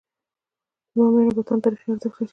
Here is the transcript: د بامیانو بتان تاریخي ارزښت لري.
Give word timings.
د 0.93 0.93
بامیانو 0.95 1.37
بتان 1.37 1.57
تاریخي 1.63 1.87
ارزښت 1.91 2.17
لري. 2.21 2.29